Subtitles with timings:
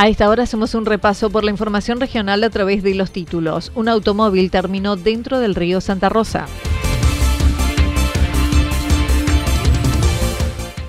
[0.00, 3.72] A esta hora hacemos un repaso por la información regional a través de los títulos.
[3.74, 6.46] Un automóvil terminó dentro del río Santa Rosa.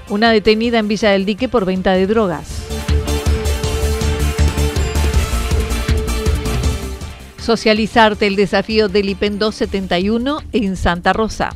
[0.10, 2.68] Una detenida en Villa del Dique por venta de drogas.
[7.40, 11.56] Socializarte el desafío del IPEN 271 en Santa Rosa.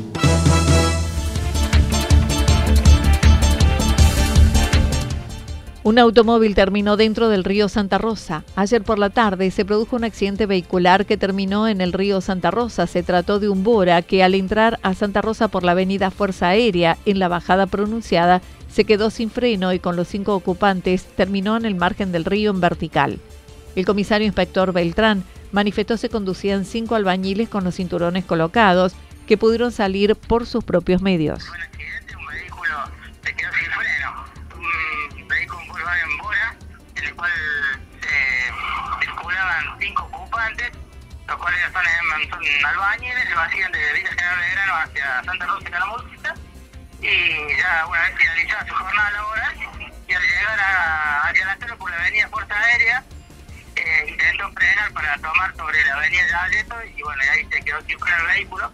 [5.91, 8.45] Un automóvil terminó dentro del río Santa Rosa.
[8.55, 12.49] Ayer por la tarde se produjo un accidente vehicular que terminó en el río Santa
[12.49, 12.87] Rosa.
[12.87, 16.47] Se trató de un Bora que al entrar a Santa Rosa por la avenida Fuerza
[16.47, 21.57] Aérea en la bajada pronunciada se quedó sin freno y con los cinco ocupantes terminó
[21.57, 23.19] en el margen del río en vertical.
[23.75, 28.93] El comisario inspector Beltrán manifestó se conducían cinco albañiles con los cinturones colocados
[29.27, 31.43] que pudieron salir por sus propios medios.
[42.29, 46.33] Son, albañiles, lo hacían de Villa General de Verano hacia Santa Rosa y Calamurcita,
[47.01, 49.55] y ya una vez finalizada su jornada laboral,
[50.07, 53.03] y al llegar a, hacia la zona por la avenida Fuerza Aérea,
[53.75, 57.97] eh, intentó frenar para tomar sobre la avenida Yaleto, y bueno, ahí se quedó sin
[57.97, 58.71] el vehículo,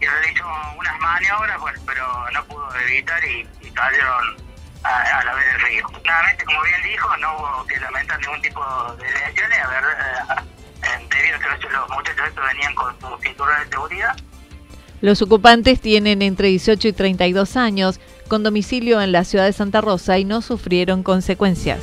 [0.00, 4.36] y realizó unas maniobras, pues, pero no pudo evitar y, y salieron
[4.84, 5.88] a, la vez del río.
[6.04, 10.47] Nuevamente, como bien dijo, no hubo que lamentar ningún tipo de lesiones, a ver, eh,
[11.70, 14.16] los muchachos venían con su cinturón de seguridad.
[15.00, 19.80] Los ocupantes tienen entre 18 y 32 años, con domicilio en la ciudad de Santa
[19.80, 21.80] Rosa y no sufrieron consecuencias.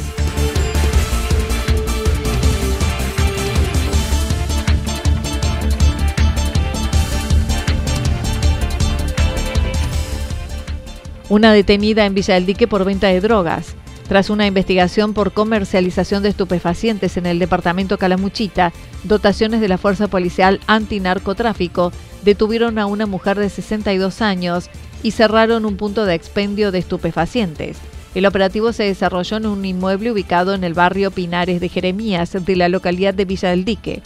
[11.27, 13.75] Una detenida en Villa del Dique por venta de drogas.
[14.07, 18.71] Tras una investigación por comercialización de estupefacientes en el departamento Calamuchita,
[19.03, 21.91] dotaciones de la Fuerza Policial Antinarcotráfico
[22.23, 24.69] detuvieron a una mujer de 62 años
[25.01, 27.77] y cerraron un punto de expendio de estupefacientes.
[28.13, 32.55] El operativo se desarrolló en un inmueble ubicado en el barrio Pinares de Jeremías, de
[32.55, 34.01] la localidad de Villa del Dique.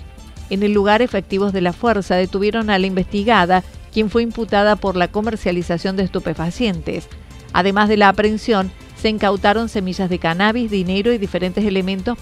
[0.49, 4.95] En el lugar, efectivos de la fuerza detuvieron a la investigada, quien fue imputada por
[4.95, 7.07] la comercialización de estupefacientes.
[7.53, 12.17] Además de la aprehensión, se incautaron semillas de cannabis, dinero y diferentes elementos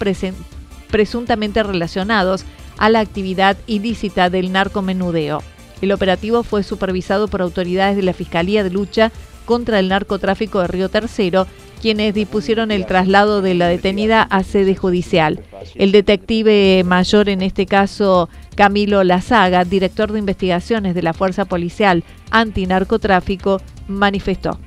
[0.89, 2.45] presuntamente relacionados
[2.77, 5.41] a la actividad ilícita del narcomenudeo.
[5.81, 9.11] El operativo fue supervisado por autoridades de la Fiscalía de Lucha
[9.45, 11.47] contra el Narcotráfico de Río Tercero,
[11.81, 15.41] quienes dispusieron el traslado de la detenida a sede judicial.
[15.75, 22.03] El detective mayor, en este caso Camilo Lazaga, director de investigaciones de la Fuerza Policial
[22.31, 24.59] Antinarcotráfico, manifestó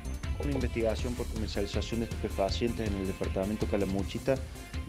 [0.45, 4.35] una investigación por comercialización de estupefacientes en el departamento Calamuchita,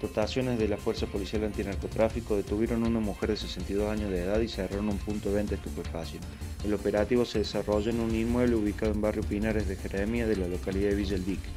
[0.00, 4.40] dotaciones de la Fuerza Policial Antinarcotráfico detuvieron a una mujer de 62 años de edad
[4.40, 6.28] y cerraron un punto de venta de estupefacientes.
[6.64, 10.48] El operativo se desarrolla en un inmueble ubicado en barrio Pinares de Jeremia de la
[10.48, 11.48] localidad de Villa El Dique.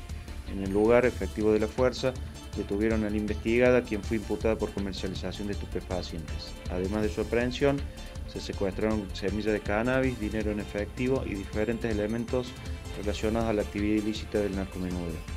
[0.52, 2.14] En el lugar, efectivo de la fuerza,
[2.56, 6.52] detuvieron a la investigada, quien fue imputada por comercialización de estupefacientes.
[6.70, 7.78] Además de su aprehensión,
[8.32, 12.48] se secuestraron semillas de cannabis, dinero en efectivo y diferentes elementos
[12.98, 15.36] relacionadas a la actividad ilícita del narcomenudeo.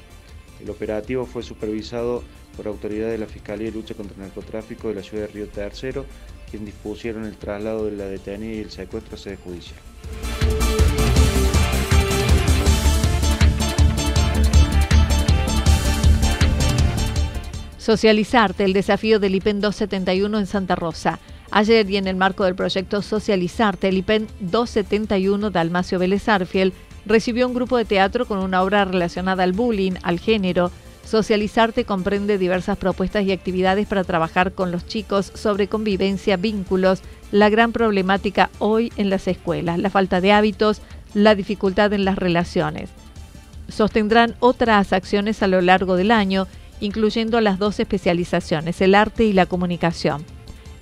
[0.61, 2.23] El operativo fue supervisado
[2.57, 5.49] por autoridades de la Fiscalía de Lucha contra el Narcotráfico de la ciudad de Río
[5.49, 6.05] Tercero,
[6.51, 9.79] quien dispusieron el traslado de la detenida y el secuestro a sede judicial.
[17.89, 21.21] Socializarte, el desafío del IPEN 271 en Santa Rosa.
[21.51, 26.75] Ayer y en el marco del proyecto Socializarte, el IPEN 271 Dalmacio Vélez Arfiel
[27.09, 30.71] recibió un grupo de teatro con una obra relacionada al bullying, al género.
[31.05, 37.03] Socializarte comprende diversas propuestas y actividades para trabajar con los chicos sobre convivencia, vínculos,
[37.33, 40.83] la gran problemática hoy en las escuelas, la falta de hábitos,
[41.15, 42.91] la dificultad en las relaciones.
[43.69, 46.47] Sostendrán otras acciones a lo largo del año,
[46.81, 50.25] incluyendo las dos especializaciones, el arte y la comunicación.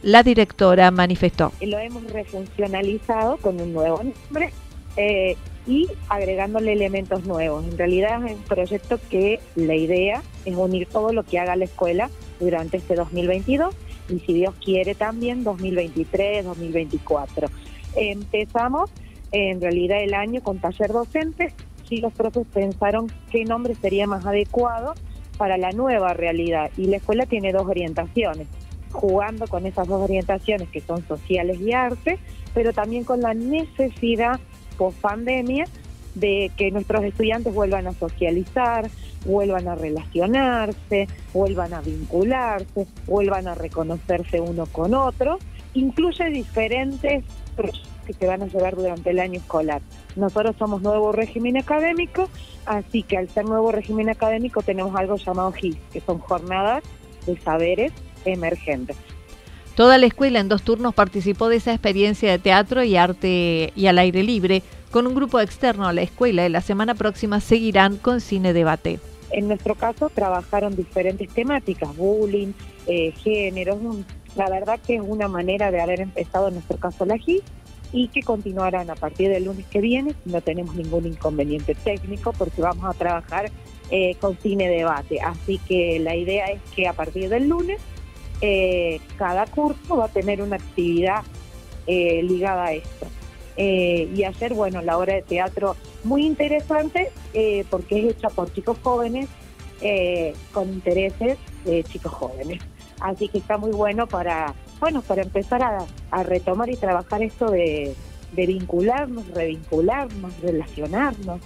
[0.02, 1.52] La directora manifestó.
[1.61, 4.52] Lo hemos refuncionalizado con un nuevo nombre
[4.96, 7.64] eh, y agregándole elementos nuevos.
[7.64, 11.64] En realidad es un proyecto que la idea es unir todo lo que haga la
[11.64, 13.75] escuela durante este 2022
[14.08, 17.48] y si Dios quiere también 2023, 2024.
[17.96, 18.90] Empezamos
[19.32, 21.52] en realidad el año con taller docente,
[21.90, 24.94] y los profes pensaron qué nombre sería más adecuado
[25.38, 28.48] para la nueva realidad y la escuela tiene dos orientaciones,
[28.90, 32.19] jugando con esas dos orientaciones que son sociales y arte,
[32.54, 34.40] pero también con la necesidad
[34.76, 35.64] post pandemia
[36.14, 38.88] de que nuestros estudiantes vuelvan a socializar,
[39.26, 45.38] vuelvan a relacionarse, vuelvan a vincularse, vuelvan a reconocerse uno con otro,
[45.75, 47.25] incluye diferentes
[47.55, 49.82] proyectos que se van a llevar durante el año escolar.
[50.14, 52.31] Nosotros somos nuevo régimen académico,
[52.64, 56.82] así que al ser nuevo régimen académico tenemos algo llamado GIS, que son jornadas
[57.26, 57.93] de saberes
[58.25, 58.96] emergentes.
[59.76, 63.87] Toda la escuela en dos turnos participó de esa experiencia de teatro y arte y
[63.88, 67.99] al aire libre con un grupo externo a la escuela y la semana próxima seguirán
[67.99, 69.00] con cine debate.
[69.32, 72.55] En nuestro caso trabajaron diferentes temáticas, bullying,
[72.87, 73.76] eh, géneros.
[74.34, 77.43] La verdad que es una manera de haber empezado en nuestro caso la GIS
[77.93, 80.14] y que continuarán a partir del lunes que viene.
[80.25, 83.50] No tenemos ningún inconveniente técnico porque vamos a trabajar
[83.90, 85.20] eh, con cine debate.
[85.20, 87.79] Así que la idea es que a partir del lunes
[88.41, 91.23] eh, cada curso va a tener una actividad
[91.87, 93.06] eh, ligada a esto.
[93.56, 97.11] Eh, y hacer, bueno, la obra de teatro muy interesante
[97.71, 99.29] porque es hecha por chicos jóvenes
[100.53, 102.62] con intereses de chicos jóvenes.
[103.00, 107.94] Así que está muy bueno para, bueno, para empezar a, retomar y trabajar esto de
[108.35, 111.41] vincularnos, revincularnos, relacionarnos.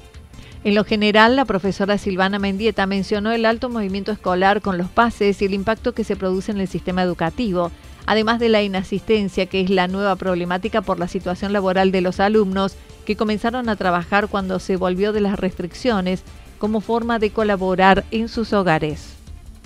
[0.63, 5.41] En lo general, la profesora Silvana Mendieta mencionó el alto movimiento escolar con los pases
[5.41, 7.71] y el impacto que se produce en el sistema educativo,
[8.05, 12.21] además de la inasistencia, que es la nueva problemática por la situación laboral de los
[12.21, 12.77] alumnos
[13.07, 16.25] que comenzaron a trabajar cuando se volvió de las restricciones
[16.59, 19.17] como forma de colaborar en sus hogares.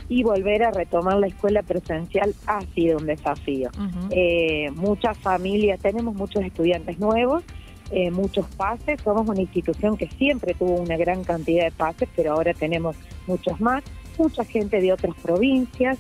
[0.09, 3.71] Y volver a retomar la escuela presencial ha sido un desafío.
[4.11, 7.43] Eh, muchas familias, tenemos muchos estudiantes nuevos
[7.91, 9.01] eh, muchos pases.
[9.03, 12.97] Somos una institución que siempre tuvo una gran cantidad de pases, pero ahora tenemos
[13.27, 13.85] muchos más.
[14.19, 15.99] Mucha gente de otras provincias.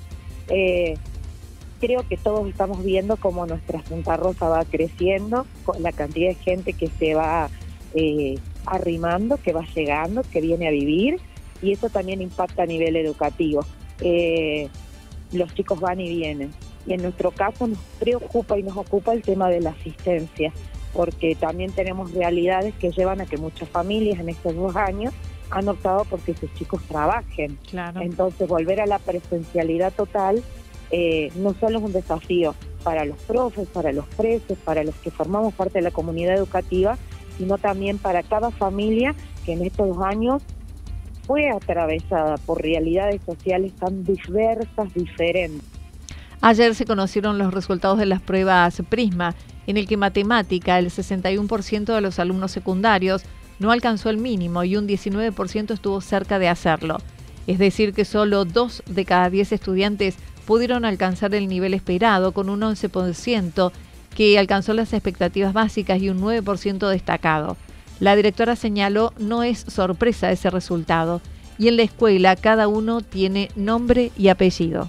[0.49, 0.97] Eh,
[1.81, 6.37] creo que todos estamos viendo cómo nuestra Santa Rosa va creciendo, con la cantidad de
[6.37, 7.51] gente que se va
[7.95, 11.21] eh, arrimando, que va llegando, que viene a vivir,
[11.61, 13.65] y eso también impacta a nivel educativo.
[15.33, 16.51] los chicos van y vienen.
[16.87, 20.53] Y en nuestro caso nos preocupa y nos ocupa el tema de la asistencia
[20.95, 25.13] porque también tenemos realidades que llevan a que muchas familias en estos dos años
[25.51, 27.59] han optado porque sus chicos trabajen.
[28.01, 30.43] Entonces, volver a la presencialidad total
[30.91, 35.11] eh, no solo es un desafío para los profes, para los presos, para los que
[35.11, 36.97] formamos parte de la comunidad educativa,
[37.37, 40.43] sino también para cada familia que en estos dos años
[41.27, 45.63] fue atravesada por realidades sociales tan diversas, diferentes.
[46.41, 49.35] Ayer se conocieron los resultados de las pruebas Prisma
[49.67, 53.23] en el que matemática el 61% de los alumnos secundarios
[53.59, 56.99] no alcanzó el mínimo y un 19% estuvo cerca de hacerlo.
[57.47, 60.17] Es decir, que solo 2 de cada 10 estudiantes
[60.47, 63.73] pudieron alcanzar el nivel esperado, con un 11%
[64.15, 67.57] que alcanzó las expectativas básicas y un 9% destacado.
[68.01, 71.21] La directora señaló no es sorpresa ese resultado
[71.59, 74.89] y en la escuela cada uno tiene nombre y apellido.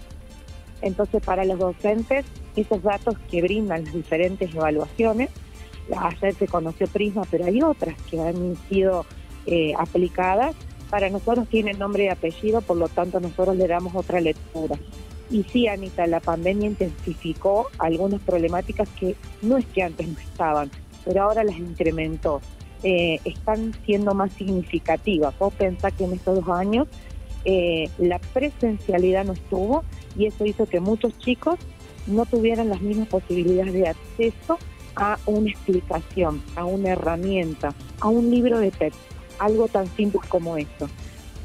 [0.82, 5.30] Entonces, para los docentes, esos datos que brindan las diferentes evaluaciones,
[5.96, 9.06] ayer se conoció Prisma, pero hay otras que han sido
[9.46, 10.56] eh, aplicadas,
[10.90, 14.78] para nosotros tienen nombre y apellido, por lo tanto nosotros le damos otra lectura.
[15.30, 20.70] Y sí, Anita, la pandemia intensificó algunas problemáticas que no es que antes no estaban,
[21.04, 22.42] pero ahora las incrementó.
[22.84, 25.38] Eh, están siendo más significativas.
[25.40, 26.88] Vos pensás que en estos dos años
[27.46, 29.84] eh, la presencialidad no estuvo
[30.16, 31.58] y eso hizo que muchos chicos
[32.08, 34.58] no tuvieran las mismas posibilidades de acceso
[34.96, 39.02] a una explicación, a una herramienta, a un libro de texto,
[39.40, 40.90] algo tan simple como eso.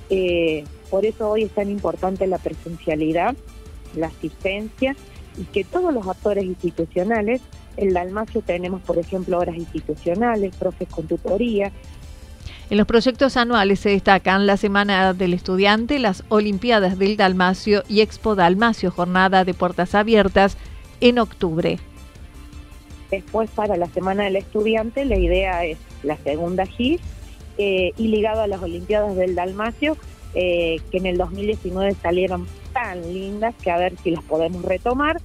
[0.09, 3.37] Eh, Por eso hoy es tan importante la presencialidad,
[3.97, 4.97] la asistencia
[5.37, 7.41] y que todos los actores institucionales,
[7.77, 11.73] en Dalmacio tenemos, por ejemplo, horas institucionales, profes con tutoría,
[12.71, 18.01] en los proyectos anuales se destacan la Semana del Estudiante, las Olimpiadas del Dalmacio y
[18.01, 20.57] Expo Dalmacio, jornada de puertas abiertas
[21.01, 21.81] en octubre.
[23.11, 27.01] Después para la Semana del Estudiante la idea es la segunda GIS
[27.59, 29.97] eh, y ligado a las Olimpiadas del Dalmacio,
[30.35, 35.21] eh, que en el 2019 salieron tan lindas que a ver si las podemos retomar.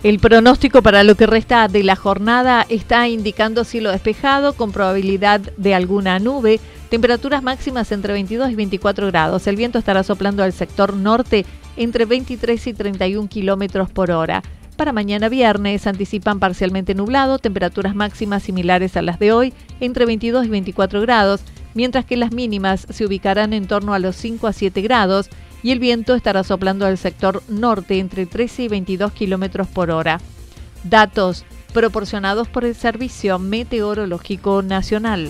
[0.01, 5.41] El pronóstico para lo que resta de la jornada está indicando cielo despejado con probabilidad
[5.57, 9.45] de alguna nube Temperaturas máximas entre 22 y 24 grados.
[9.47, 14.41] El viento estará soplando al sector norte entre 23 y 31 kilómetros por hora.
[14.77, 20.45] Para mañana viernes anticipan parcialmente nublado, temperaturas máximas similares a las de hoy, entre 22
[20.45, 21.41] y 24 grados,
[21.73, 25.29] mientras que las mínimas se ubicarán en torno a los 5 a 7 grados
[25.63, 30.21] y el viento estará soplando al sector norte entre 13 y 22 kilómetros por hora.
[30.83, 35.29] Datos proporcionados por el Servicio Meteorológico Nacional.